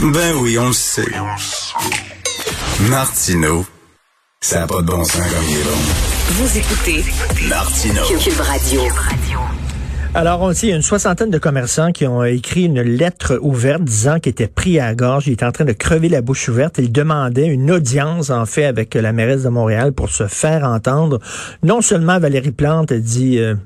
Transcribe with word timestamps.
Ben 0.00 0.32
oui, 0.40 0.56
on 0.58 0.68
le 0.68 0.72
sait. 0.72 1.02
Martino, 2.88 3.66
ça 4.40 4.60
n'a 4.60 4.66
pas 4.68 4.80
de 4.80 4.86
bon 4.86 5.02
sens 5.02 5.16
comme 5.16 5.44
il 5.48 5.56
est 5.56 5.64
bon. 5.64 5.70
Vous 6.34 6.58
écoutez 6.58 7.04
Martino. 7.48 8.02
Cube 8.22 8.40
Radio. 8.40 8.82
Alors, 10.14 10.40
on 10.42 10.54
sait, 10.54 10.68
il 10.68 10.70
y 10.70 10.72
a 10.72 10.76
une 10.76 10.82
soixantaine 10.82 11.30
de 11.30 11.38
commerçants 11.38 11.90
qui 11.90 12.06
ont 12.06 12.22
écrit 12.22 12.66
une 12.66 12.80
lettre 12.80 13.40
ouverte 13.42 13.82
disant 13.82 14.20
qu'ils 14.20 14.30
étaient 14.30 14.46
pris 14.46 14.78
à 14.78 14.86
la 14.86 14.94
gorge, 14.94 15.26
ils 15.26 15.32
étaient 15.32 15.44
en 15.44 15.52
train 15.52 15.64
de 15.64 15.72
crever 15.72 16.08
la 16.08 16.22
bouche 16.22 16.48
ouverte. 16.48 16.78
Ils 16.78 16.92
demandaient 16.92 17.48
une 17.48 17.70
audience, 17.72 18.30
en 18.30 18.46
fait, 18.46 18.66
avec 18.66 18.94
la 18.94 19.12
mairesse 19.12 19.42
de 19.42 19.48
Montréal 19.48 19.92
pour 19.92 20.10
se 20.10 20.28
faire 20.28 20.62
entendre. 20.62 21.18
Non 21.64 21.82
seulement 21.82 22.20
Valérie 22.20 22.52
Plante 22.52 22.92
a 22.92 22.98
dit... 22.98 23.38
euh, 23.38 23.56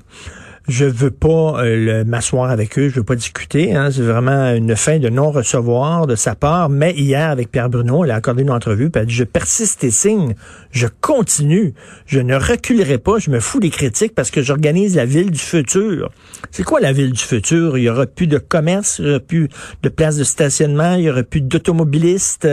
je 0.67 0.85
veux 0.85 1.11
pas 1.11 1.61
euh, 1.61 2.05
m'asseoir 2.05 2.49
avec 2.49 2.79
eux, 2.79 2.87
je 2.87 2.95
veux 2.95 3.03
pas 3.03 3.15
discuter. 3.15 3.75
Hein, 3.75 3.89
c'est 3.91 4.01
vraiment 4.01 4.53
une 4.53 4.75
fin 4.75 4.97
de 4.97 5.09
non-recevoir 5.09 6.07
de 6.07 6.15
sa 6.15 6.35
part. 6.35 6.69
Mais 6.69 6.93
hier, 6.93 7.29
avec 7.29 7.51
Pierre 7.51 7.69
Bruno, 7.69 8.05
elle 8.05 8.11
a 8.11 8.15
accordé 8.15 8.43
une 8.43 8.51
entrevue, 8.51 8.89
puis 8.89 9.01
a 9.01 9.05
dit, 9.05 9.13
je 9.13 9.25
persiste 9.25 9.83
et 9.83 9.91
signe, 9.91 10.35
je 10.71 10.87
continue, 11.01 11.73
je 12.05 12.19
ne 12.19 12.35
reculerai 12.35 12.97
pas, 12.97 13.19
je 13.19 13.29
me 13.29 13.39
fous 13.39 13.59
des 13.59 13.69
critiques 13.69 14.15
parce 14.15 14.31
que 14.31 14.41
j'organise 14.41 14.95
la 14.95 15.05
ville 15.05 15.31
du 15.31 15.39
futur. 15.39 16.11
C'est 16.51 16.63
quoi 16.63 16.79
la 16.79 16.93
ville 16.93 17.11
du 17.11 17.21
futur? 17.21 17.77
Il 17.77 17.83
y 17.83 17.89
aura 17.89 18.05
plus 18.05 18.27
de 18.27 18.37
commerce, 18.37 18.99
il 18.99 19.07
y 19.07 19.09
aura 19.09 19.19
plus 19.19 19.49
de 19.81 19.89
places 19.89 20.17
de 20.17 20.23
stationnement, 20.23 20.95
il 20.95 21.03
y 21.03 21.09
aura 21.09 21.23
plus 21.23 21.41
d'automobilistes, 21.41 22.47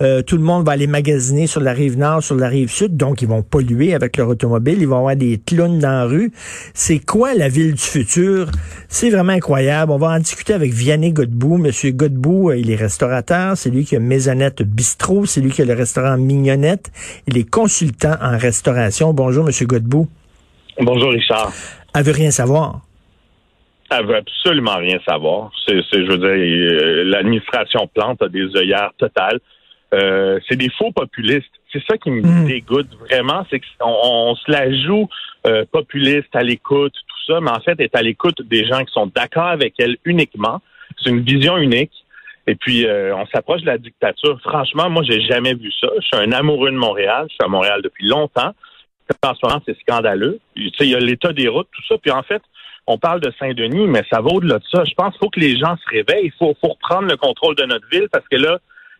euh, 0.00 0.22
tout 0.22 0.36
le 0.36 0.42
monde 0.42 0.64
va 0.64 0.72
aller 0.72 0.86
magasiner 0.86 1.46
sur 1.46 1.60
la 1.60 1.72
rive 1.72 1.98
nord, 1.98 2.22
sur 2.22 2.36
la 2.36 2.48
rive 2.48 2.70
sud, 2.70 2.96
donc 2.96 3.20
ils 3.20 3.28
vont 3.28 3.42
polluer 3.42 3.94
avec 3.94 4.16
leur 4.16 4.28
automobile, 4.28 4.78
ils 4.80 4.88
vont 4.88 4.98
avoir 4.98 5.16
des 5.16 5.38
clowns 5.44 5.78
dans 5.78 5.90
la 5.90 6.04
rue. 6.04 6.32
C'est 6.72 6.98
quoi 6.98 7.34
la 7.34 7.49
ville 7.50 7.74
du 7.74 7.82
futur? 7.82 8.46
C'est 8.88 9.10
vraiment 9.10 9.32
incroyable. 9.32 9.92
On 9.92 9.98
va 9.98 10.08
en 10.08 10.18
discuter 10.18 10.54
avec 10.54 10.72
Vianney 10.72 11.12
Godbout. 11.12 11.58
Monsieur 11.58 11.90
Godbout, 11.92 12.50
euh, 12.50 12.56
il 12.56 12.70
est 12.70 12.76
restaurateur, 12.76 13.56
c'est 13.56 13.70
lui 13.70 13.84
qui 13.84 13.96
a 13.96 14.00
Maisonnette 14.00 14.62
Bistrot, 14.62 15.26
c'est 15.26 15.40
lui 15.40 15.50
qui 15.50 15.62
a 15.62 15.64
le 15.64 15.74
restaurant 15.74 16.16
Mignonnette. 16.16 16.90
Il 17.26 17.36
est 17.36 17.48
consultant 17.48 18.14
en 18.20 18.38
restauration. 18.38 19.12
Bonjour, 19.12 19.44
Monsieur 19.44 19.66
Godbout. 19.66 20.08
Bonjour 20.80 21.10
Richard. 21.10 21.52
Elle 21.94 22.04
veut 22.04 22.12
rien 22.12 22.30
savoir. 22.30 22.80
Elle 23.90 24.06
veut 24.06 24.16
absolument 24.16 24.76
rien 24.76 24.98
savoir. 25.06 25.50
C'est, 25.66 25.82
je 25.92 26.10
veux 26.10 26.18
dire, 26.18 26.28
euh, 26.28 27.04
l'administration 27.04 27.88
Plante 27.92 28.22
a 28.22 28.28
des 28.28 28.46
œillères 28.56 28.92
totales. 28.98 29.40
Euh, 29.92 30.38
c'est 30.48 30.54
des 30.56 30.70
faux 30.78 30.92
populistes. 30.92 31.50
C'est 31.72 31.82
ça 31.88 31.98
qui 31.98 32.10
me 32.10 32.22
Mm. 32.22 32.46
dégoûte 32.46 32.88
vraiment, 33.08 33.44
c'est 33.50 33.58
qu'on 33.58 33.92
on 34.04 34.34
se 34.36 34.48
la 34.50 34.72
joue 34.84 35.08
euh, 35.46 35.64
populiste 35.72 36.34
à 36.34 36.42
l'écoute, 36.42 36.94
ça, 37.26 37.40
mais 37.40 37.50
en 37.50 37.60
fait, 37.60 37.78
est 37.80 37.94
à 37.94 38.02
l'écoute 38.02 38.42
des 38.42 38.66
gens 38.66 38.84
qui 38.84 38.92
sont 38.92 39.06
d'accord 39.06 39.46
avec 39.46 39.74
elle 39.78 39.96
uniquement. 40.04 40.60
C'est 41.02 41.10
une 41.10 41.20
vision 41.20 41.56
unique. 41.56 41.92
Et 42.46 42.54
puis, 42.54 42.86
euh, 42.86 43.14
on 43.14 43.26
s'approche 43.26 43.60
de 43.60 43.66
la 43.66 43.78
dictature. 43.78 44.40
Franchement, 44.42 44.90
moi, 44.90 45.02
j'ai 45.04 45.20
jamais 45.20 45.54
vu 45.54 45.70
ça. 45.80 45.88
Je 46.00 46.06
suis 46.06 46.16
un 46.16 46.32
amoureux 46.32 46.70
de 46.70 46.76
Montréal. 46.76 47.26
Je 47.28 47.34
suis 47.34 47.44
à 47.44 47.48
Montréal 47.48 47.80
depuis 47.82 48.08
longtemps. 48.08 48.54
En 49.22 49.34
ce 49.34 49.46
moment, 49.46 49.60
c'est 49.66 49.78
scandaleux. 49.80 50.40
Il 50.56 50.72
y 50.80 50.94
a 50.94 50.98
l'état 50.98 51.32
des 51.32 51.48
routes, 51.48 51.68
tout 51.72 51.82
ça. 51.88 51.96
Puis 51.98 52.10
en 52.10 52.22
fait, 52.22 52.42
on 52.86 52.98
parle 52.98 53.20
de 53.20 53.32
Saint-Denis, 53.38 53.86
mais 53.86 54.02
ça 54.10 54.20
va 54.20 54.30
au-delà 54.30 54.58
de 54.58 54.64
ça. 54.72 54.84
Je 54.84 54.94
pense 54.94 55.12
qu'il 55.12 55.18
faut 55.20 55.30
que 55.30 55.40
les 55.40 55.58
gens 55.58 55.76
se 55.76 55.88
réveillent. 55.90 56.26
Il 56.26 56.32
faut, 56.38 56.56
faut 56.60 56.68
reprendre 56.68 57.08
le 57.08 57.16
contrôle 57.16 57.54
de 57.56 57.64
notre 57.64 57.88
ville 57.88 58.08
parce 58.10 58.26
que 58.28 58.36
là, 58.36 58.58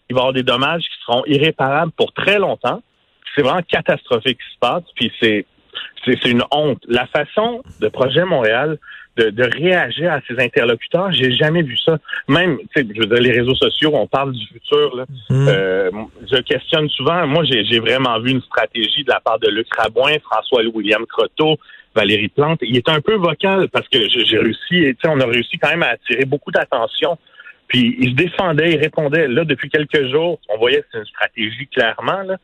il 0.09 0.15
va 0.15 0.21
y 0.21 0.23
avoir 0.23 0.33
des 0.33 0.43
dommages 0.43 0.83
qui 0.83 1.05
seront 1.05 1.25
irréparables 1.27 1.93
pour 1.93 2.13
très 2.13 2.39
longtemps. 2.39 2.83
C'est 3.35 3.43
vraiment 3.43 3.63
catastrophique 3.63 4.39
ce 4.41 4.49
qui 4.49 4.55
se 4.55 4.59
passe. 4.59 4.85
Puis 4.95 5.13
c'est 5.21 5.47
c'est 6.05 6.19
c'est 6.23 6.31
une 6.31 6.45
honte. 6.51 6.83
La 6.89 7.07
façon 7.07 7.63
de 7.81 7.89
Projet 7.89 8.25
Montréal 8.25 8.79
de, 9.17 9.31
de 9.31 9.43
réagir 9.43 10.13
à 10.13 10.21
ses 10.29 10.39
interlocuteurs, 10.43 11.13
j'ai 11.13 11.33
jamais 11.33 11.63
vu 11.63 11.77
ça. 11.77 11.99
Même, 12.29 12.59
tu 12.59 12.67
sais, 12.83 12.87
je 12.95 13.01
veux 13.01 13.07
dire, 13.07 13.21
les 13.21 13.33
réseaux 13.33 13.55
sociaux, 13.55 13.91
on 13.95 14.07
parle 14.07 14.33
du 14.33 14.47
futur. 14.47 14.97
Là. 14.97 15.05
Mm. 15.29 15.49
Euh, 15.49 15.91
je 16.31 16.41
questionne 16.43 16.89
souvent. 16.89 17.27
Moi, 17.27 17.45
j'ai 17.45 17.65
j'ai 17.65 17.81
vraiment 17.81 18.19
vu 18.21 18.31
une 18.31 18.43
stratégie 18.43 19.05
de 19.05 19.11
la 19.11 19.21
part 19.21 19.39
de 19.39 19.49
Luc 19.49 19.67
Rabouin, 19.77 20.19
François-William 20.23 21.05
Croteau, 21.07 21.59
Valérie 21.95 22.29
Plante. 22.29 22.61
Il 22.63 22.77
est 22.77 22.89
un 22.89 23.01
peu 23.01 23.17
vocal 23.17 23.69
parce 23.69 23.89
que 23.89 23.99
j'ai 24.09 24.39
réussi, 24.39 24.61
tu 24.71 24.97
sais, 25.03 25.09
on 25.09 25.21
a 25.21 25.27
réussi 25.27 25.59
quand 25.59 25.71
même 25.71 25.83
à 25.83 25.89
attirer 25.89 26.25
beaucoup 26.25 26.51
d'attention. 26.51 27.19
Puis 27.67 27.97
il 28.01 28.11
se 28.11 28.15
défendait, 28.15 28.73
il 28.73 28.79
répondait. 28.79 29.29
Là, 29.29 29.45
depuis 29.45 29.69
quelques 29.69 30.11
jours, 30.11 30.41
on 30.49 30.59
voyait 30.59 30.81
que 30.81 30.87
c'est 30.93 30.99
une 30.99 31.07
stratégie 31.07 31.67
clairement. 31.69 32.23
Là. 32.23 32.37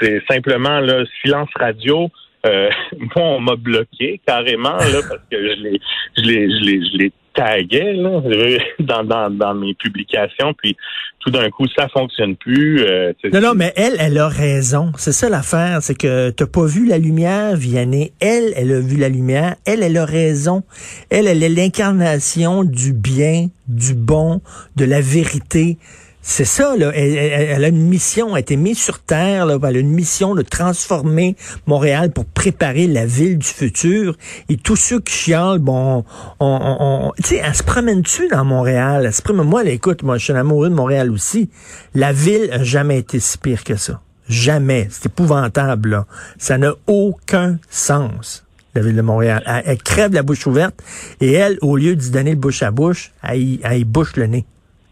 C'est 0.00 0.22
simplement 0.28 0.80
là, 0.80 1.04
silence 1.22 1.48
radio. 1.54 2.10
Euh, 2.44 2.68
moi, 2.98 3.24
on 3.24 3.40
m'a 3.40 3.56
bloqué 3.56 4.20
carrément 4.26 4.76
là, 4.76 5.00
parce 5.08 5.22
que 5.30 5.36
je 5.36 5.62
l'ai, 5.62 5.80
je 6.16 6.22
l'ai, 6.22 6.50
je 6.50 6.64
l'ai, 6.64 6.80
je 6.92 6.98
l'ai 6.98 7.12
tagué 7.34 7.94
là, 7.94 8.22
dans, 8.78 9.04
dans, 9.04 9.30
dans 9.30 9.54
mes 9.54 9.74
publications. 9.74 10.54
Puis 10.54 10.76
tout 11.20 11.30
d'un 11.30 11.50
coup, 11.50 11.66
ça 11.76 11.88
fonctionne 11.88 12.36
plus. 12.36 12.82
Euh, 12.82 13.12
Non, 13.32 13.40
non, 13.40 13.54
mais 13.54 13.72
elle, 13.76 13.96
elle 13.98 14.18
a 14.18 14.28
raison. 14.28 14.92
C'est 14.96 15.12
ça 15.12 15.28
l'affaire, 15.28 15.82
c'est 15.82 15.96
que 15.96 16.30
t'as 16.30 16.46
pas 16.46 16.66
vu 16.66 16.86
la 16.86 16.98
lumière, 16.98 17.56
Vianney. 17.56 18.12
Elle, 18.20 18.52
elle 18.56 18.72
a 18.72 18.80
vu 18.80 18.98
la 18.98 19.08
lumière. 19.08 19.56
Elle, 19.66 19.82
elle 19.82 19.96
a 19.96 20.04
raison. 20.04 20.62
Elle, 21.10 21.26
elle 21.26 21.42
est 21.42 21.48
l'incarnation 21.48 22.62
du 22.62 22.92
bien, 22.92 23.48
du 23.68 23.94
bon, 23.94 24.40
de 24.76 24.84
la 24.84 25.00
vérité. 25.00 25.78
C'est 26.26 26.46
ça, 26.46 26.74
là. 26.74 26.90
Elle, 26.94 27.62
a 27.64 27.68
une 27.68 27.86
mission, 27.86 28.30
elle 28.30 28.36
a 28.36 28.40
été 28.40 28.56
mise 28.56 28.78
sur 28.78 28.98
Terre, 29.00 29.44
là. 29.44 29.58
Elle 29.68 29.76
a 29.76 29.78
une 29.78 29.90
mission 29.90 30.34
de 30.34 30.40
transformer 30.40 31.36
Montréal 31.66 32.12
pour 32.12 32.24
préparer 32.24 32.86
la 32.86 33.04
ville 33.04 33.36
du 33.36 33.46
futur. 33.46 34.16
Et 34.48 34.56
tous 34.56 34.76
ceux 34.76 35.00
qui 35.00 35.12
chialent, 35.12 35.58
bon, 35.58 36.02
on, 36.40 36.46
on, 36.46 36.76
on- 36.80 37.12
tu 37.22 37.24
sais, 37.24 37.42
elle 37.44 37.54
se 37.54 37.62
promène-tu 37.62 38.28
dans 38.28 38.42
Montréal? 38.42 39.02
Elle 39.04 39.12
se 39.12 39.20
promène, 39.20 39.46
moi, 39.46 39.64
là, 39.64 39.70
écoute, 39.70 40.02
moi, 40.02 40.16
je 40.16 40.24
suis 40.24 40.32
amoureux 40.32 40.70
de 40.70 40.74
Montréal 40.74 41.10
aussi. 41.10 41.50
La 41.94 42.14
ville 42.14 42.48
a 42.52 42.64
jamais 42.64 43.00
été 43.00 43.20
si 43.20 43.36
pire 43.36 43.62
que 43.62 43.76
ça. 43.76 44.00
Jamais. 44.26 44.88
C'est 44.90 45.06
épouvantable, 45.06 45.90
là. 45.90 46.06
Ça 46.38 46.56
n'a 46.56 46.72
aucun 46.86 47.58
sens, 47.68 48.46
la 48.74 48.80
ville 48.80 48.96
de 48.96 49.02
Montréal. 49.02 49.42
Elle, 49.66 49.76
crève 49.76 50.14
la 50.14 50.22
bouche 50.22 50.46
ouverte 50.46 50.82
et 51.20 51.32
elle, 51.34 51.58
au 51.60 51.76
lieu 51.76 51.94
d'y 51.94 52.10
donner 52.10 52.30
le 52.30 52.38
bouche 52.38 52.62
à 52.62 52.70
bouche, 52.70 53.12
elle, 53.22 53.58
elle 53.62 53.84
bouche 53.84 54.16
le 54.16 54.24
nez, 54.26 54.46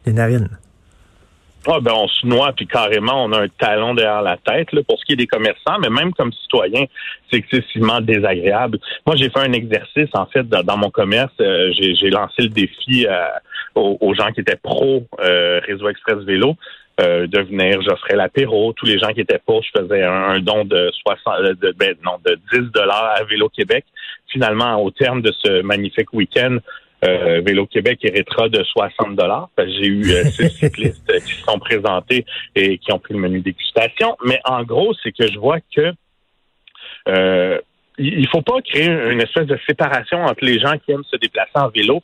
les 0.04 0.12
narines. 0.12 0.50
Ah, 1.69 1.78
ben, 1.81 1.93
on 1.95 2.09
se 2.09 2.27
noie, 2.27 2.53
puis 2.53 2.67
carrément, 2.67 3.25
on 3.25 3.33
a 3.33 3.43
un 3.43 3.49
talon 3.49 3.95
derrière 3.95 4.23
la 4.23 4.37
tête, 4.37 4.73
là, 4.73 4.83
pour 4.83 4.99
ce 4.99 5.05
qui 5.05 5.12
est 5.12 5.17
des 5.17 5.28
commerçants, 5.28 5.78
mais 5.81 5.91
même 5.91 6.12
comme 6.12 6.33
citoyen, 6.33 6.87
c'est 7.31 7.39
excessivement 7.39 8.00
désagréable. 8.00 8.78
Moi, 9.06 9.15
j'ai 9.17 9.31
fait 9.31 9.39
un 9.41 9.53
exercice, 9.53 10.11
en 10.15 10.27
fait, 10.27 10.49
dans, 10.49 10.77
mon 10.77 10.91
commerce. 10.91 11.33
euh, 11.41 11.72
j'ai, 11.78 12.11
lancé 12.11 12.43
le 12.43 12.49
défi 12.49 13.06
euh, 13.06 13.25
aux, 13.77 13.97
aux 14.01 14.15
gens 14.15 14.33
qui 14.33 14.41
étaient 14.41 14.56
pro 14.56 15.05
euh, 15.21 15.61
Réseau 15.67 15.89
Express 15.89 16.19
Vélo 16.25 16.56
euh, 17.01 17.27
de 17.27 17.41
venir, 17.41 17.81
j'offrais 17.83 18.17
l'apéro. 18.17 18.75
Tous 18.75 18.84
les 18.84 18.99
gens 18.99 19.12
qui 19.15 19.21
étaient 19.21 19.41
pour, 19.45 19.62
je 19.62 19.71
faisais 19.81 20.03
un, 20.03 20.12
un 20.12 20.41
don 20.41 20.65
de 20.65 20.91
60, 21.06 21.34
euh, 21.41 21.55
de, 21.55 21.72
ben, 21.72 21.95
non, 22.05 22.19
de 22.25 22.39
10 22.53 22.71
dollars 22.72 23.15
à 23.17 23.25
Vélo 23.25 23.49
Québec. 23.49 23.84
Finalement, 24.31 24.77
au 24.83 24.91
terme 24.91 25.22
de 25.22 25.33
ce 25.33 25.62
magnifique 25.62 26.12
week-end, 26.12 26.59
euh, 27.05 27.41
Vélo 27.45 27.67
Québec 27.67 27.99
héritera 28.03 28.49
de 28.49 28.63
60 28.63 29.17
dollars. 29.17 29.49
J'ai 29.59 29.87
eu 29.87 30.11
euh, 30.13 30.25
six 30.25 30.51
cyclistes 30.59 31.10
euh, 31.10 31.19
qui 31.21 31.33
se 31.34 31.43
sont 31.43 31.59
présentés 31.59 32.25
et 32.54 32.78
qui 32.78 32.93
ont 32.93 32.99
pris 32.99 33.15
le 33.15 33.21
menu 33.21 33.41
dégustation. 33.41 34.16
Mais 34.25 34.41
en 34.45 34.63
gros, 34.63 34.95
c'est 35.03 35.13
que 35.13 35.27
je 35.31 35.39
vois 35.39 35.59
que 35.75 35.93
euh, 37.09 37.59
il 37.99 38.27
faut 38.28 38.43
pas 38.43 38.60
créer 38.63 38.89
une 38.89 39.21
espèce 39.21 39.47
de 39.47 39.59
séparation 39.69 40.22
entre 40.25 40.45
les 40.45 40.59
gens 40.59 40.75
qui 40.78 40.93
aiment 40.93 41.04
se 41.10 41.16
déplacer 41.16 41.51
en 41.57 41.69
vélo 41.69 42.03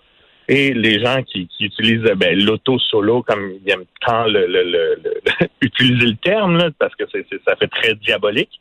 et 0.49 0.73
les 0.73 1.01
gens 1.03 1.23
qui, 1.23 1.47
qui 1.49 1.65
utilisent 1.67 2.11
ben, 2.17 2.39
l'auto 2.39 2.79
solo 2.79 3.23
comme 3.23 3.53
ils 3.65 3.71
aiment 3.71 3.85
tant 4.05 4.25
le, 4.27 4.47
le, 4.47 4.63
le- 4.65 4.99
le- 5.05 5.47
utiliser 5.61 6.07
le 6.07 6.17
terme 6.17 6.57
là, 6.59 6.71
parce 6.79 6.95
que 6.95 7.05
c'est, 7.13 7.27
c'est- 7.31 7.41
ça 7.47 7.55
fait 7.57 7.69
très 7.69 7.95
diabolique. 7.95 8.59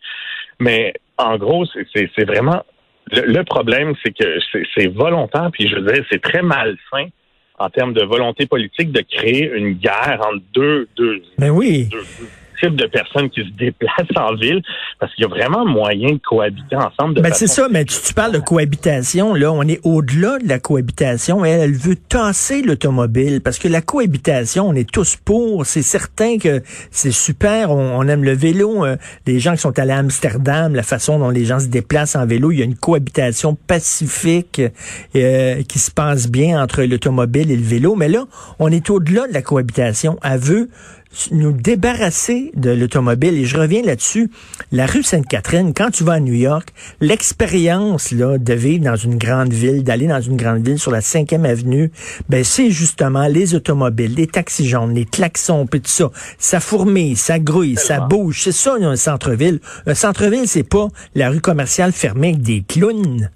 Mais 0.60 0.94
en 1.18 1.38
gros, 1.38 1.66
c'est, 1.68 1.86
c'est, 1.94 2.10
c'est 2.16 2.26
vraiment 2.26 2.64
le, 3.12 3.22
le 3.34 3.44
problème, 3.44 3.94
c'est 4.04 4.12
que 4.12 4.40
c'est, 4.52 4.64
c'est 4.76 4.88
volontaire, 4.88 5.50
puis 5.52 5.68
je 5.68 5.76
veux 5.76 5.92
dire, 5.94 6.04
c'est 6.12 6.22
très 6.22 6.42
malsain 6.42 7.08
en 7.60 7.70
termes 7.70 7.94
de 7.94 8.04
volonté 8.04 8.46
politique 8.46 8.92
de 8.92 9.02
créer 9.02 9.52
une 9.52 9.74
guerre 9.74 10.20
entre 10.26 10.42
deux 10.54 10.88
deux 10.96 11.22
Mais 11.40 11.50
oui. 11.50 11.86
deux- 11.86 12.04
type 12.60 12.76
de 12.76 12.86
personnes 12.88 13.30
qui 13.30 13.42
se 13.42 13.52
déplacent 13.58 14.16
en 14.16 14.36
ville 14.36 14.62
parce 15.00 15.14
qu'il 15.14 15.24
y 15.24 15.26
a 15.26 15.30
vraiment 15.30 15.66
moyen 15.66 16.14
de 16.14 16.20
cohabiter 16.20 16.76
ensemble. 16.76 17.16
De 17.16 17.22
ben 17.22 17.34
c'est 17.34 17.48
ça, 17.48 17.68
mais 17.70 17.86
tu, 17.86 18.14
parles 18.14 18.34
de 18.34 18.40
cohabitation, 18.40 19.34
là, 19.34 19.52
on 19.52 19.64
est 19.64 19.80
au-delà 19.84 20.40
de 20.40 20.48
la 20.48 20.60
cohabitation. 20.60 21.46
Elle, 21.46 21.62
elle 21.62 21.74
veut 21.74 21.96
tasser 21.96 22.62
l'automobile 22.62 23.42
parce 23.42 23.60
que 23.60 23.68
la 23.68 23.82
cohabitation, 23.82 24.68
on 24.68 24.74
est 24.74 24.90
tous 24.90 25.16
pour. 25.16 25.66
C'est 25.66 25.82
certain 25.82 26.38
que 26.38 26.62
c'est 26.92 27.12
super, 27.12 27.72
on, 27.72 28.08
aime 28.08 28.24
le 28.24 28.34
vélo. 28.34 28.86
Euh, 28.86 28.98
les 29.26 29.40
gens 29.40 29.54
qui 29.54 29.60
sont 29.60 29.78
allés 29.80 29.92
à 29.92 29.98
Amsterdam, 29.98 30.76
la 30.76 30.84
façon 30.84 31.20
dont 31.20 31.30
les 31.30 31.46
gens 31.46 31.60
se 31.60 31.68
déplacent 31.68 32.16
en 32.16 32.26
vélo, 32.26 32.52
il 32.52 32.60
y 32.60 32.62
a 32.62 32.66
une 32.66 32.76
cohabitation 32.76 33.56
pacifique 33.56 34.62
euh, 35.16 35.62
qui 35.64 35.80
se 35.80 35.92
passe 35.92 36.30
bien 36.30 36.62
entre 36.62 36.84
l'automobile 36.84 37.52
et 37.52 37.56
le 37.56 37.64
vélo. 37.64 37.96
Mais 37.96 38.10
là, 38.10 38.26
on 38.60 38.72
est 38.72 38.90
au-delà 38.90 39.28
de 39.28 39.34
la 39.34 39.42
cohabitation. 39.42 40.18
Elle 40.24 40.40
veut 40.40 40.70
nous 41.32 41.52
débarrasser 41.52 42.52
de 42.56 42.72
l'automobile. 42.72 43.36
Et 43.36 43.46
je 43.46 43.58
reviens 43.58 43.82
là-dessus. 43.82 44.30
La 44.72 44.86
rue 44.86 45.04
Sainte-Catherine, 45.04 45.74
quand 45.74 45.92
tu 45.92 46.04
vas 46.04 46.14
à 46.14 46.20
New 46.20 46.34
York, 46.34 46.70
l'expérience 47.02 48.12
là 48.12 48.38
de 48.38 48.54
vivre 48.54 48.84
dans 48.84 48.96
une 48.96 49.18
grande 49.18 49.54
ville, 49.54 49.84
d'aller 49.84 50.08
dans 50.08 50.22
une 50.22 50.38
grande 50.38 50.66
ville 50.66 50.80
sur 50.80 50.92
la 50.92 51.02
5e 51.02 51.46
avenue, 51.46 51.92
ben 52.30 52.44
c'est 52.44 52.72
justement 52.72 53.28
les 53.28 53.56
automobiles, 53.56 54.16
les 54.16 54.28
taxis 54.28 54.68
jaunes, 54.68 54.94
les 54.94 55.06
klaxons, 55.06 55.68
puis 55.68 55.82
tout 55.82 55.90
ça. 55.90 56.12
Ça 56.38 56.60
fourmille, 56.60 57.16
ça 57.16 57.40
grouille, 57.40 57.76
ça 57.76 58.00
bouge. 58.00 58.42
C'est 58.44 58.52
ça 58.52 58.76
un 58.80 58.96
centre-ville. 58.96 59.60
Un 59.86 59.96
centre-ville, 59.96 60.48
c'est 60.48 60.64
pas 60.64 60.88
la 61.16 61.30
rue 61.30 61.42
commerciale 61.42 61.92
fermée 61.92 62.30
avec 62.30 62.42
des 62.42 62.64
clowns. 62.68 63.30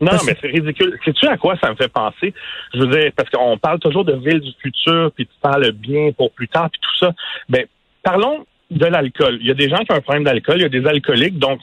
Non, 0.00 0.12
mais 0.26 0.36
c'est 0.40 0.48
ridicule. 0.48 0.98
Sais-tu 1.04 1.26
à 1.26 1.36
quoi 1.36 1.56
ça 1.62 1.70
me 1.70 1.76
fait 1.76 1.88
penser? 1.88 2.34
Je 2.74 2.80
veux 2.80 2.88
dire, 2.88 3.10
parce 3.16 3.30
qu'on 3.30 3.56
parle 3.58 3.78
toujours 3.78 4.04
de 4.04 4.14
ville 4.14 4.40
du 4.40 4.52
futur, 4.60 5.10
puis 5.14 5.26
tu 5.26 5.32
parles 5.40 5.70
bien 5.72 6.12
pour 6.12 6.30
plus 6.32 6.48
tard, 6.48 6.68
puis 6.70 6.80
tout 6.80 7.06
ça. 7.06 7.12
Ben, 7.48 7.64
parlons 8.02 8.46
de 8.70 8.86
l'alcool. 8.86 9.38
Il 9.40 9.46
y 9.46 9.50
a 9.50 9.54
des 9.54 9.68
gens 9.68 9.78
qui 9.78 9.92
ont 9.92 9.96
un 9.96 10.00
problème 10.00 10.24
d'alcool, 10.24 10.56
il 10.58 10.62
y 10.62 10.66
a 10.66 10.68
des 10.68 10.86
alcooliques, 10.86 11.38
donc 11.38 11.60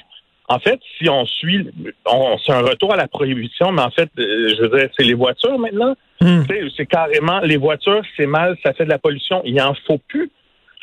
en 0.50 0.60
fait, 0.60 0.80
si 0.98 1.10
on 1.10 1.26
suit, 1.26 1.70
on, 2.06 2.38
c'est 2.38 2.52
un 2.52 2.62
retour 2.62 2.94
à 2.94 2.98
la 2.98 3.08
prohibition, 3.08 3.72
mais 3.72 3.82
en 3.82 3.92
fait, 3.92 4.10
euh, 4.20 4.50
je 4.50 4.62
veux 4.62 4.78
dire, 4.78 4.90
c'est 4.98 5.04
les 5.04 5.14
voitures 5.14 5.58
maintenant. 5.58 5.96
Hmm. 6.20 6.42
C'est 6.76 6.86
carrément 6.86 7.40
les 7.40 7.58
voitures, 7.58 8.02
c'est 8.18 8.26
mal, 8.26 8.58
ça 8.64 8.74
fait 8.74 8.86
de 8.86 8.90
la 8.90 9.00
pollution. 9.00 9.42
Il 9.46 9.60
en 9.62 9.74
faut 9.88 10.00
plus. 10.08 10.30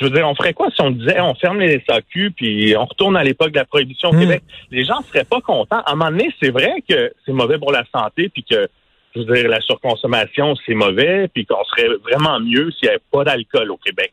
Je 0.00 0.06
veux 0.06 0.10
dire, 0.10 0.26
on 0.26 0.34
ferait 0.34 0.54
quoi 0.54 0.70
si 0.70 0.80
on 0.80 0.90
disait 0.90 1.20
on 1.20 1.34
ferme 1.34 1.60
les 1.60 1.82
SAQ 1.86 2.30
puis 2.30 2.74
on 2.76 2.86
retourne 2.86 3.16
à 3.16 3.24
l'époque 3.24 3.50
de 3.50 3.58
la 3.58 3.66
prohibition 3.66 4.08
au 4.08 4.12
hmm. 4.14 4.20
Québec? 4.20 4.42
Les 4.70 4.84
gens 4.84 5.02
seraient 5.02 5.24
pas 5.24 5.40
contents. 5.40 5.82
À 5.84 5.92
un 5.92 5.94
moment 5.94 6.10
donné, 6.10 6.32
c'est 6.42 6.50
vrai 6.50 6.82
que 6.88 7.12
c'est 7.26 7.32
mauvais 7.32 7.58
pour 7.58 7.70
la 7.70 7.84
santé 7.94 8.30
puis 8.30 8.42
que, 8.42 8.66
je 9.14 9.20
veux 9.20 9.34
dire, 9.34 9.48
la 9.48 9.60
surconsommation, 9.60 10.54
c'est 10.64 10.74
mauvais 10.74 11.28
puis 11.28 11.44
qu'on 11.44 11.62
serait 11.64 11.88
vraiment 12.02 12.40
mieux 12.40 12.70
s'il 12.70 12.88
n'y 12.88 12.94
avait 12.94 13.02
pas 13.12 13.24
d'alcool 13.24 13.70
au 13.70 13.76
Québec. 13.76 14.12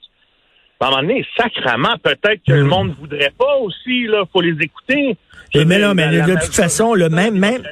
À 0.80 0.88
un 0.88 0.90
moment 0.90 1.02
donné, 1.02 1.26
sacrement, 1.38 1.98
peut-être 2.04 2.42
que 2.46 2.54
le 2.54 2.66
hmm. 2.66 2.68
monde 2.68 2.96
voudrait 3.00 3.34
pas 3.38 3.56
aussi, 3.56 4.08
là. 4.08 4.26
Faut 4.32 4.42
les 4.42 4.58
écouter. 4.62 5.16
mais 5.56 5.80
non, 5.80 5.94
mais 5.94 6.08
de 6.08 6.34
toute 6.34 6.54
façon, 6.54 6.94
le 6.94 7.10
même, 7.10 7.40
même, 7.40 7.64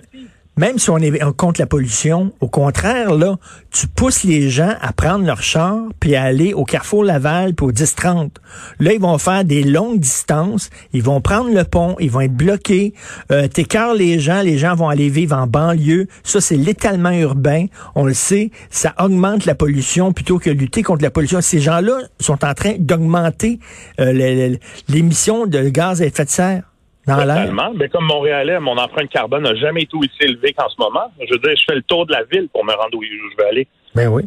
même 0.58 0.80
si 0.80 0.90
on 0.90 0.98
est 0.98 1.20
contre 1.36 1.60
la 1.60 1.68
pollution, 1.68 2.32
au 2.40 2.48
contraire, 2.48 3.14
là, 3.14 3.38
tu 3.72 3.88
pousses 3.88 4.24
les 4.24 4.50
gens 4.50 4.74
à 4.80 4.94
prendre 4.94 5.26
leur 5.26 5.42
char 5.42 5.80
puis 6.00 6.16
à 6.16 6.24
aller 6.24 6.54
au 6.54 6.64
Carrefour 6.64 7.04
Laval 7.04 7.54
puis 7.54 7.66
au 7.66 7.72
10-30. 7.72 8.30
Là, 8.80 8.94
ils 8.94 9.02
vont 9.02 9.18
faire 9.18 9.44
des 9.44 9.64
longues 9.64 10.00
distances, 10.00 10.70
ils 10.94 11.04
vont 11.04 11.20
prendre 11.20 11.54
le 11.54 11.64
pont, 11.66 11.96
ils 12.00 12.10
vont 12.10 12.22
être 12.22 12.36
bloqués, 12.36 12.94
euh, 13.32 13.48
t'écœures 13.48 13.96
les 13.96 14.20
gens, 14.20 14.42
les 14.42 14.58
gens 14.58 14.76
vont 14.76 14.88
aller 14.88 15.10
vivre 15.10 15.36
en 15.36 15.48
banlieue. 15.48 16.08
Ça, 16.24 16.40
c'est 16.40 16.56
l'étalement 16.56 17.12
urbain. 17.12 17.66
On 17.96 18.06
le 18.06 18.14
sait, 18.14 18.52
ça 18.70 18.94
augmente 19.00 19.46
la 19.46 19.56
pollution 19.56 20.14
plutôt 20.14 20.40
que 20.40 20.50
lutter 20.50 20.84
contre 20.84 21.04
la 21.04 21.12
pollution. 21.12 21.42
Ces 21.42 21.60
gens-là 21.60 22.00
sont 22.20 22.46
en 22.46 22.54
train 22.54 22.76
d'augmenter 22.80 23.60
euh, 24.00 24.56
l'émission 24.88 25.48
de 25.48 25.68
gaz 25.70 26.02
à 26.02 26.06
effet 26.06 26.26
de 26.26 26.30
serre. 26.30 26.75
Totalement. 27.06 27.72
Mais 27.76 27.90
comme 27.90 28.06
Montréalais, 28.06 28.60
mon 28.60 28.78
empreinte 28.78 29.10
carbone 29.10 29.44
n'a 29.44 29.56
jamais 29.56 29.84
été 29.84 29.96
aussi 29.96 30.18
élevée 30.22 30.54
qu'en 30.54 30.70
ce 30.70 30.76
moment. 30.80 31.12
Je 31.20 31.34
veux 31.34 31.40
dire, 31.40 31.56
je 31.56 31.66
fais 31.66 31.76
le 31.76 31.84
tour 31.84 32.06
de 32.06 32.12
la 32.12 32.24
ville 32.24 32.50
pour 32.52 32.66
me 32.66 32.74
rendre 32.74 32.98
où 32.98 33.04
je 33.04 33.38
veux 33.38 33.48
aller. 33.48 33.68
Ben 33.94 34.08
oui. 34.08 34.24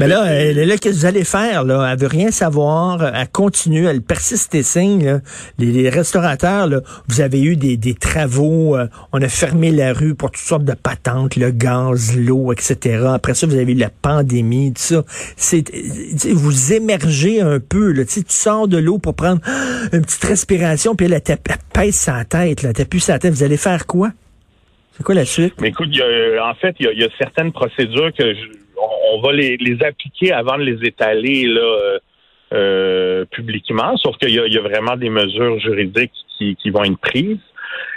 Mais 0.00 0.06
là, 0.06 0.26
elle, 0.26 0.56
là, 0.56 0.76
qu'est-ce 0.76 0.94
que 0.94 1.00
vous 1.00 1.06
allez 1.06 1.24
faire? 1.24 1.64
Là? 1.64 1.90
Elle 1.90 1.98
veut 1.98 2.06
rien 2.06 2.30
savoir. 2.30 3.14
Elle 3.14 3.28
continue, 3.28 3.86
elle 3.86 4.00
persiste 4.02 4.54
et 4.54 4.62
signe. 4.62 5.20
Les, 5.58 5.88
restaurateurs, 5.88 6.68
là, 6.68 6.80
vous 7.08 7.20
avez 7.20 7.42
eu 7.42 7.56
des, 7.56 7.76
des 7.76 7.94
travaux. 7.94 8.76
Euh, 8.76 8.86
on 9.12 9.20
a 9.20 9.28
fermé 9.28 9.70
la 9.70 9.92
rue 9.92 10.14
pour 10.14 10.30
toutes 10.30 10.44
sortes 10.44 10.64
de 10.64 10.74
patentes, 10.74 11.36
le 11.36 11.50
gaz, 11.50 12.16
l'eau, 12.16 12.52
etc. 12.52 13.06
Après 13.14 13.34
ça, 13.34 13.46
vous 13.46 13.56
avez 13.56 13.72
eu 13.72 13.76
la 13.76 13.90
pandémie, 13.90 14.72
tout 14.72 14.82
ça. 14.82 15.02
C'est, 15.36 15.64
vous 16.32 16.72
émergez 16.72 17.40
un 17.40 17.58
peu. 17.58 17.92
Là, 17.92 18.04
tu 18.04 18.22
sors 18.28 18.68
de 18.68 18.78
l'eau 18.78 18.98
pour 18.98 19.14
prendre 19.14 19.40
une 19.92 20.02
petite 20.02 20.24
respiration, 20.24 20.94
puis 20.94 21.06
elle, 21.06 21.14
elle, 21.14 21.38
elle 21.48 21.56
pèse 21.72 21.94
sa 21.94 22.24
tête. 22.24 22.62
Là, 22.62 22.72
plus 22.88 23.00
sa 23.00 23.18
tête. 23.18 23.32
Vous 23.34 23.42
allez 23.42 23.56
faire 23.56 23.86
quoi? 23.86 24.10
C'est 24.96 25.02
quoi 25.02 25.14
la 25.14 25.24
suite? 25.24 25.54
Mais 25.60 25.68
écoute, 25.68 25.88
y 25.90 26.02
a, 26.02 26.46
en 26.46 26.54
fait, 26.54 26.76
il 26.80 26.90
y, 26.92 27.00
y 27.00 27.04
a, 27.04 27.08
certaines 27.18 27.52
procédures 27.52 28.12
que 28.16 28.34
je 28.34 28.58
on, 29.12 29.20
va 29.20 29.32
les, 29.32 29.78
appliquer 29.82 30.32
avant 30.32 30.56
de 30.58 30.62
les 30.62 30.86
étaler 30.86 31.46
là, 31.46 31.60
euh, 31.60 31.98
euh, 32.52 33.24
publiquement, 33.26 33.96
sauf 33.96 34.16
qu'il 34.16 34.30
y, 34.30 34.58
a, 34.58 34.60
vraiment 34.62 34.96
des 34.96 35.10
mesures 35.10 35.58
juridiques 35.60 36.12
qui, 36.38 36.70
vont 36.70 36.84
être 36.84 36.98
prises. 36.98 37.38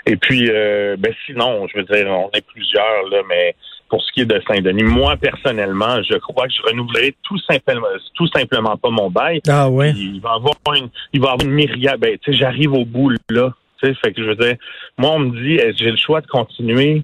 Et 0.05 0.15
puis, 0.15 0.47
euh, 0.49 0.95
ben 0.97 1.13
sinon, 1.25 1.67
je 1.67 1.77
veux 1.77 1.83
dire, 1.83 2.07
on 2.07 2.29
est 2.33 2.45
plusieurs, 2.45 3.07
là, 3.09 3.21
mais 3.29 3.55
pour 3.87 4.01
ce 4.03 4.11
qui 4.11 4.21
est 4.21 4.25
de 4.25 4.41
Saint-Denis, 4.47 4.83
moi, 4.83 5.15
personnellement, 5.17 6.01
je 6.03 6.17
crois 6.17 6.47
que 6.47 6.53
je 6.53 6.61
renouvellerai 6.63 7.15
tout 7.23 7.37
simplement, 7.39 7.87
tout 8.15 8.27
simplement 8.27 8.77
pas 8.77 8.89
mon 8.89 9.09
bail. 9.09 9.41
Ah 9.47 9.69
ouais. 9.69 9.91
Il 9.91 10.19
va 10.21 10.33
avoir 10.33 10.55
une, 10.75 10.89
il 11.13 11.21
va 11.21 11.31
avoir 11.31 11.47
une 11.47 11.53
myriade. 11.53 11.99
Ben, 11.99 12.17
tu 12.17 12.31
sais, 12.31 12.37
j'arrive 12.37 12.73
au 12.73 12.85
bout, 12.85 13.11
là. 13.29 13.53
Tu 13.81 13.87
sais, 13.87 13.93
fait 14.03 14.13
que 14.13 14.21
je 14.21 14.27
veux 14.27 14.35
dire, 14.35 14.55
moi, 14.97 15.11
on 15.11 15.19
me 15.19 15.41
dit, 15.41 15.59
j'ai 15.77 15.91
le 15.91 15.97
choix 15.97 16.21
de 16.21 16.27
continuer 16.27 17.03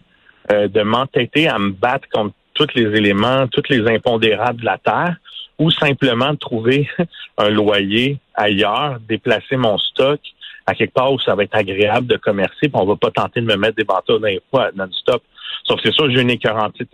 de 0.50 0.81
m'entêter 0.81 1.47
à 1.47 1.59
me 1.59 1.71
battre 1.71 2.07
contre 2.09 2.33
tous 2.57 2.68
les 2.75 2.98
éléments, 2.98 3.48
tous 3.48 3.63
les 3.69 3.88
impondérables 3.88 4.59
de 4.59 4.65
la 4.65 4.77
terre, 4.77 5.15
ou 5.59 5.71
simplement 5.71 6.36
trouver 6.36 6.89
un 7.38 7.50
loyer 7.50 8.18
ailleurs, 8.36 9.00
déplacer 9.07 9.57
mon 9.57 9.77
stock 9.77 10.19
à 10.65 10.75
quelque 10.75 10.94
part 10.94 11.13
où 11.13 11.19
ça 11.19 11.33
va 11.33 11.44
être 11.44 11.56
agréable 11.56 12.07
de 12.07 12.18
commercer, 12.18 12.68
puis 12.68 12.71
on 12.74 12.86
va 12.86 12.95
pas 12.98 13.12
tenter 13.12 13.39
de 13.42 13.45
me 13.45 13.56
mettre 13.56 13.77
des 13.77 13.86
bateaux 13.86 14.19
d'un 14.19 14.36
fois 14.51 14.69
non-stop. 14.75 15.24
Sauf 15.63 15.77
que 15.77 15.89
c'est 15.89 15.94
sûr, 15.94 16.09
j'ai 16.12 16.21
une 16.21 16.30
écœurantite 16.30 16.89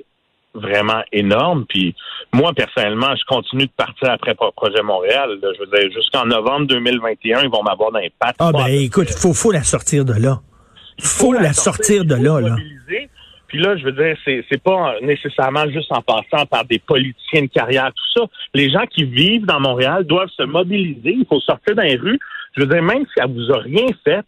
vraiment 0.54 1.02
énorme. 1.12 1.66
Puis 1.68 1.96
moi, 2.32 2.54
personnellement, 2.54 3.16
je 3.16 3.24
continue 3.26 3.66
de 3.66 3.72
partir 3.76 4.12
après 4.12 4.36
Projet 4.36 4.84
Montréal. 4.84 5.40
Je 5.42 5.60
veux 5.60 5.80
dire, 5.80 5.92
jusqu'en 5.92 6.26
novembre 6.26 6.68
2021, 6.68 7.42
ils 7.42 7.50
vont 7.50 7.64
m'avoir 7.64 7.92
dans 7.92 8.00
les 8.00 8.12
pattes. 8.20 8.36
Ah 8.40 8.52
ben 8.52 8.68
écoute, 8.68 9.10
faut, 9.10 9.34
faut 9.34 9.52
la 9.52 9.64
sortir 9.64 10.06
de 10.06 10.14
là. 10.14 10.40
Il 11.00 11.06
faut, 11.06 11.34
la 11.34 11.54
sortir, 11.54 12.06
de 12.06 12.14
là. 12.14 12.40
là. 12.40 12.56
Puis 13.54 13.62
là, 13.62 13.78
je 13.78 13.84
veux 13.86 13.92
dire, 13.92 14.18
c'est, 14.26 14.44
c'est 14.50 14.62
pas 14.62 14.96
nécessairement 15.04 15.70
juste 15.70 15.92
en 15.92 16.02
passant 16.02 16.48
par 16.48 16.66
des 16.66 16.80
politiciens 16.80 17.44
de 17.44 17.50
carrière, 17.50 17.92
tout 17.94 18.20
ça. 18.22 18.28
Les 18.56 18.72
gens 18.72 18.88
qui 18.90 19.04
vivent 19.04 19.46
dans 19.46 19.60
Montréal 19.60 20.06
doivent 20.06 20.32
se 20.36 20.42
mobiliser. 20.42 21.12
Il 21.20 21.26
faut 21.30 21.40
sortir 21.40 21.76
dans 21.76 21.84
les 21.84 21.96
rues. 21.96 22.18
Je 22.58 22.62
veux 22.62 22.68
dire, 22.68 22.82
même 22.82 23.06
si 23.14 23.22
elle 23.22 23.32
vous 23.32 23.52
a 23.52 23.60
rien 23.60 23.86
fait, 24.04 24.26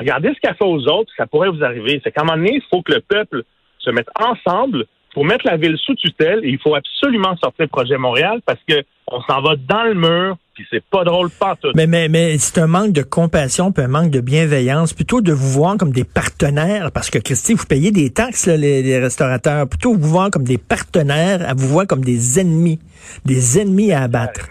regardez 0.00 0.34
ce 0.34 0.40
qu'elle 0.40 0.56
fait 0.56 0.64
aux 0.64 0.88
autres, 0.88 1.12
ça 1.16 1.28
pourrait 1.28 1.50
vous 1.50 1.62
arriver. 1.62 2.00
C'est 2.02 2.10
qu'à 2.10 2.22
un 2.22 2.24
moment 2.24 2.36
donné, 2.36 2.56
il 2.56 2.62
faut 2.68 2.82
que 2.82 2.94
le 2.94 3.00
peuple 3.00 3.44
se 3.78 3.90
mette 3.90 4.08
ensemble 4.18 4.86
pour 5.14 5.24
mettre 5.24 5.46
la 5.46 5.56
ville 5.56 5.78
sous 5.78 5.94
tutelle 5.94 6.40
et 6.42 6.48
il 6.48 6.58
faut 6.58 6.74
absolument 6.74 7.36
sortir 7.36 7.62
le 7.62 7.68
projet 7.68 7.96
Montréal 7.96 8.40
parce 8.44 8.60
que 8.68 8.82
on 9.06 9.20
s'en 9.22 9.40
va 9.40 9.54
dans 9.54 9.84
le 9.84 9.94
mur 9.94 10.36
c'est 10.70 10.84
pas 10.84 11.04
drôle 11.04 11.30
pas 11.30 11.56
tout. 11.56 11.70
Mais, 11.74 11.86
mais, 11.86 12.08
mais 12.08 12.38
c'est 12.38 12.60
un 12.60 12.66
manque 12.66 12.92
de 12.92 13.02
compassion, 13.02 13.72
puis 13.72 13.84
un 13.84 13.88
manque 13.88 14.10
de 14.10 14.20
bienveillance, 14.20 14.92
plutôt 14.92 15.20
de 15.20 15.32
vous 15.32 15.48
voir 15.48 15.76
comme 15.76 15.92
des 15.92 16.04
partenaires, 16.04 16.90
parce 16.92 17.10
que 17.10 17.18
Christy, 17.18 17.54
vous 17.54 17.66
payez 17.66 17.90
des 17.90 18.10
taxes, 18.10 18.46
les, 18.46 18.98
restaurateurs, 18.98 19.68
plutôt 19.68 19.94
vous 19.94 20.08
voir 20.08 20.30
comme 20.30 20.44
des 20.44 20.58
partenaires, 20.58 21.48
à 21.48 21.54
vous 21.54 21.68
voir 21.68 21.86
comme 21.86 22.04
des 22.04 22.40
ennemis, 22.40 22.78
des 23.24 23.60
ennemis 23.60 23.92
à 23.92 24.02
abattre. 24.02 24.48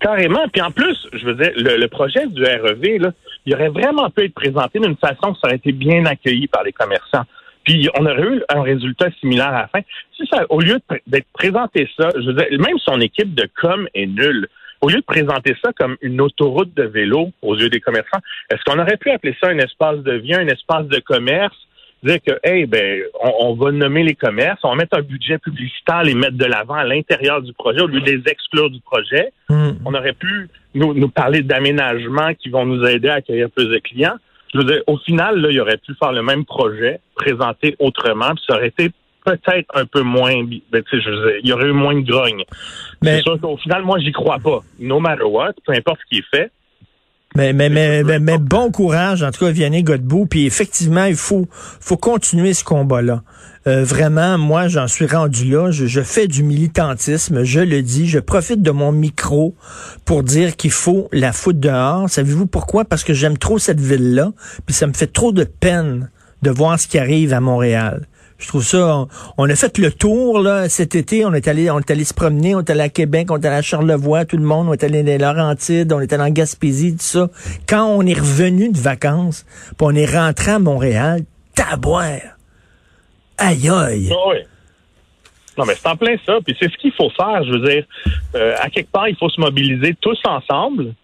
Carrément. 0.00 0.46
Puis 0.52 0.62
en 0.62 0.70
plus, 0.70 0.96
je 1.12 1.24
veux 1.24 1.34
dire, 1.34 1.52
le, 1.56 1.86
projet 1.86 2.26
du 2.26 2.42
REV, 2.42 2.98
là, 2.98 3.12
il 3.46 3.54
aurait 3.54 3.68
vraiment 3.68 4.10
pu 4.10 4.24
être 4.24 4.34
présenté 4.34 4.78
d'une 4.78 4.96
façon 4.96 5.34
qui 5.34 5.40
aurait 5.44 5.56
été 5.56 5.72
bien 5.72 6.04
accueilli 6.06 6.46
par 6.46 6.62
les 6.62 6.72
commerçants. 6.72 7.24
Puis 7.64 7.88
on 7.98 8.04
aurait 8.04 8.22
eu 8.22 8.42
un 8.48 8.62
résultat 8.62 9.08
similaire 9.20 9.48
à 9.48 9.62
la 9.62 9.68
fin. 9.68 9.80
Si 10.16 10.26
ça, 10.26 10.44
au 10.50 10.60
lieu 10.60 10.78
d'être 11.06 11.26
présenté 11.32 11.88
ça, 11.96 12.08
je 12.14 12.26
veux 12.26 12.34
dire, 12.34 12.46
même 12.58 12.78
son 12.78 13.00
équipe 13.00 13.34
de 13.34 13.48
com 13.60 13.88
est 13.94 14.06
nulle 14.06 14.48
au 14.84 14.88
lieu 14.90 15.00
de 15.00 15.04
présenter 15.04 15.56
ça 15.64 15.72
comme 15.72 15.96
une 16.02 16.20
autoroute 16.20 16.74
de 16.74 16.82
vélo 16.82 17.30
aux 17.40 17.56
yeux 17.56 17.70
des 17.70 17.80
commerçants, 17.80 18.18
est-ce 18.50 18.62
qu'on 18.64 18.78
aurait 18.78 18.98
pu 18.98 19.10
appeler 19.10 19.34
ça 19.42 19.48
un 19.48 19.58
espace 19.58 20.00
de 20.00 20.12
vie, 20.12 20.34
un 20.34 20.46
espace 20.46 20.86
de 20.88 20.98
commerce? 20.98 21.56
Dire 22.02 22.18
que, 22.20 22.32
hey, 22.44 22.66
ben, 22.66 23.00
on, 23.40 23.54
va 23.54 23.72
nommer 23.72 24.02
les 24.02 24.14
commerces, 24.14 24.60
on 24.62 24.68
va 24.68 24.76
mettre 24.76 24.98
un 24.98 25.02
budget 25.02 25.38
publicitaire, 25.38 26.02
les 26.02 26.14
mettre 26.14 26.36
de 26.36 26.44
l'avant 26.44 26.74
à 26.74 26.84
l'intérieur 26.84 27.40
du 27.40 27.54
projet 27.54 27.80
au 27.80 27.86
lieu 27.86 28.02
de 28.02 28.10
les 28.10 28.22
exclure 28.30 28.68
du 28.68 28.78
projet. 28.80 29.32
Hmm. 29.48 29.70
On 29.86 29.94
aurait 29.94 30.12
pu 30.12 30.50
nous, 30.74 31.08
parler 31.08 31.40
d'aménagements 31.40 32.34
qui 32.34 32.50
vont 32.50 32.66
nous 32.66 32.84
aider 32.84 33.08
à 33.08 33.14
accueillir 33.14 33.48
plus 33.48 33.68
de 33.68 33.78
clients. 33.78 34.16
Je 34.52 34.58
veux 34.58 34.64
dire, 34.64 34.82
au 34.86 34.98
final, 34.98 35.40
là, 35.40 35.48
il 35.50 35.58
aurait 35.62 35.78
pu 35.78 35.94
faire 35.94 36.12
le 36.12 36.22
même 36.22 36.44
projet, 36.44 37.00
présenté 37.14 37.74
autrement, 37.78 38.34
puis 38.34 38.44
ça 38.46 38.56
aurait 38.56 38.68
été 38.68 38.90
peut-être 39.24 39.66
un 39.74 39.86
peu 39.86 40.02
moins, 40.02 40.44
ben, 40.44 40.82
tu 40.88 41.00
sais, 41.00 41.08
il 41.42 41.48
y 41.48 41.52
aurait 41.52 41.68
eu 41.68 41.72
moins 41.72 41.94
de 41.94 42.06
grogne. 42.06 42.44
Mais... 43.02 43.16
C'est 43.16 43.22
sûr 43.22 43.40
qu'au 43.40 43.56
final, 43.56 43.82
moi, 43.82 43.98
j'y 43.98 44.12
crois 44.12 44.38
pas. 44.38 44.60
No 44.78 45.00
matter 45.00 45.24
what, 45.24 45.54
peu 45.66 45.72
importe 45.72 45.98
ce 46.00 46.14
qui 46.14 46.18
est 46.18 46.36
fait, 46.36 46.50
mais, 47.36 47.52
mais, 47.52 47.68
mais, 47.68 48.04
mais, 48.20 48.38
bon 48.38 48.70
courage, 48.70 49.24
en 49.24 49.32
tout 49.32 49.44
cas, 49.44 49.50
Vianney 49.50 49.82
Godbout. 49.82 50.26
Puis 50.26 50.46
effectivement, 50.46 51.06
il 51.06 51.16
faut, 51.16 51.48
faut 51.50 51.96
continuer 51.96 52.54
ce 52.54 52.62
combat-là. 52.62 53.24
Euh, 53.66 53.82
vraiment, 53.82 54.38
moi, 54.38 54.68
j'en 54.68 54.86
suis 54.86 55.06
rendu 55.06 55.50
là. 55.50 55.72
Je, 55.72 55.86
je, 55.86 56.00
fais 56.00 56.28
du 56.28 56.44
militantisme, 56.44 57.42
je 57.42 57.58
le 57.58 57.82
dis. 57.82 58.06
Je 58.06 58.20
profite 58.20 58.62
de 58.62 58.70
mon 58.70 58.92
micro 58.92 59.56
pour 60.04 60.22
dire 60.22 60.54
qu'il 60.54 60.70
faut 60.70 61.08
la 61.10 61.32
foutre 61.32 61.58
dehors. 61.58 62.08
Savez-vous 62.08 62.46
pourquoi? 62.46 62.84
Parce 62.84 63.02
que 63.02 63.14
j'aime 63.14 63.36
trop 63.36 63.58
cette 63.58 63.80
ville-là. 63.80 64.30
Puis 64.64 64.74
ça 64.74 64.86
me 64.86 64.92
fait 64.92 65.12
trop 65.12 65.32
de 65.32 65.42
peine 65.42 66.10
de 66.42 66.50
voir 66.50 66.78
ce 66.78 66.86
qui 66.86 67.00
arrive 67.00 67.32
à 67.32 67.40
Montréal. 67.40 68.06
Je 68.38 68.48
trouve 68.48 68.64
ça. 68.64 69.06
On, 69.38 69.48
a 69.48 69.54
fait 69.54 69.78
le 69.78 69.92
tour 69.92 70.40
là 70.40 70.68
cet 70.68 70.94
été. 70.94 71.24
On 71.24 71.32
est 71.32 71.48
allé, 71.48 71.70
on 71.70 71.78
est 71.78 71.90
allé 71.90 72.04
se 72.04 72.14
promener. 72.14 72.54
On 72.54 72.60
est 72.60 72.70
allé 72.70 72.80
à 72.80 72.88
Québec, 72.88 73.30
on 73.30 73.38
est 73.38 73.46
allé 73.46 73.56
à 73.56 73.62
Charlevoix, 73.62 74.24
tout 74.24 74.36
le 74.36 74.44
monde. 74.44 74.68
On 74.68 74.72
est 74.72 74.82
allé 74.82 75.02
dans 75.02 75.34
Laurentides, 75.34 75.92
on 75.92 76.00
est 76.00 76.12
allé 76.12 76.22
en 76.22 76.30
Gaspésie, 76.30 76.92
tout 76.92 77.02
ça. 77.02 77.28
Quand 77.68 77.86
on 77.86 78.02
est 78.02 78.18
revenu 78.18 78.70
de 78.70 78.78
vacances, 78.78 79.46
puis 79.76 79.76
on 79.80 79.94
est 79.94 80.06
rentré 80.06 80.52
à 80.52 80.58
Montréal, 80.58 81.22
taboire. 81.54 82.20
Aïe 83.38 83.68
aïe. 83.68 84.10
Ah 84.12 84.28
oui. 84.28 84.36
Non, 85.56 85.64
mais 85.66 85.74
c'est 85.76 85.88
en 85.88 85.96
plein 85.96 86.16
ça. 86.26 86.38
Puis 86.44 86.56
c'est 86.58 86.70
ce 86.70 86.76
qu'il 86.78 86.92
faut 86.92 87.10
faire. 87.10 87.44
Je 87.44 87.52
veux 87.52 87.68
dire, 87.68 87.84
euh, 88.34 88.56
à 88.60 88.68
quelque 88.70 88.90
part, 88.90 89.08
il 89.08 89.16
faut 89.16 89.28
se 89.28 89.40
mobiliser 89.40 89.94
tous 90.00 90.18
ensemble, 90.24 90.94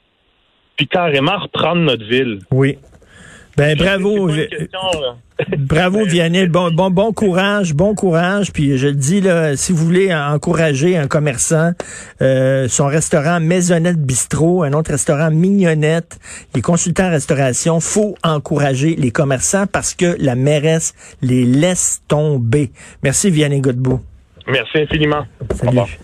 puis 0.76 0.88
carrément 0.88 1.38
reprendre 1.38 1.82
notre 1.82 2.04
ville. 2.04 2.40
Oui. 2.50 2.78
Ben 3.56 3.76
bravo. 3.76 4.30
Bravo 5.58 6.04
Vianney, 6.04 6.46
bon, 6.46 6.70
bon, 6.70 6.90
bon 6.90 7.12
courage, 7.12 7.74
bon 7.74 7.94
courage. 7.94 8.52
Puis 8.52 8.76
je 8.76 8.88
le 8.88 8.94
dis 8.94 9.20
là, 9.20 9.56
si 9.56 9.72
vous 9.72 9.84
voulez 9.84 10.14
encourager 10.14 10.96
un 10.96 11.06
commerçant, 11.06 11.72
euh, 12.20 12.68
son 12.68 12.86
restaurant 12.86 13.40
Maisonnette 13.40 13.98
Bistrot, 13.98 14.62
un 14.62 14.72
autre 14.72 14.90
restaurant 14.90 15.30
Mignonnette, 15.30 16.18
les 16.54 16.60
consultants 16.60 17.06
en 17.06 17.10
restauration, 17.10 17.80
faut 17.80 18.16
encourager 18.22 18.96
les 18.96 19.10
commerçants 19.10 19.66
parce 19.66 19.94
que 19.94 20.16
la 20.18 20.34
mairesse 20.34 20.94
les 21.22 21.44
laisse 21.44 22.02
tomber. 22.08 22.70
Merci 23.02 23.30
Vianney 23.30 23.60
Godbout. 23.60 24.00
Merci 24.46 24.78
infiniment. 24.78 25.24
Salut. 25.54 25.98